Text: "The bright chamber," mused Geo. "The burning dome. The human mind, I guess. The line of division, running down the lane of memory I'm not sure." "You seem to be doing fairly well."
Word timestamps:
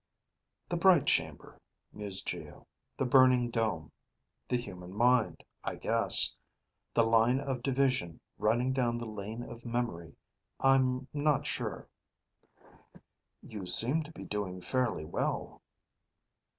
"The 0.69 0.77
bright 0.77 1.05
chamber," 1.05 1.59
mused 1.93 2.25
Geo. 2.25 2.65
"The 2.97 3.05
burning 3.05 3.51
dome. 3.51 3.91
The 4.49 4.57
human 4.57 4.91
mind, 4.95 5.43
I 5.63 5.75
guess. 5.75 6.35
The 6.95 7.03
line 7.03 7.39
of 7.39 7.61
division, 7.61 8.19
running 8.39 8.73
down 8.73 8.97
the 8.97 9.05
lane 9.05 9.43
of 9.43 9.63
memory 9.63 10.15
I'm 10.59 11.07
not 11.13 11.45
sure." 11.45 11.87
"You 13.43 13.67
seem 13.67 14.01
to 14.01 14.11
be 14.11 14.23
doing 14.25 14.59
fairly 14.59 15.05
well." 15.05 15.61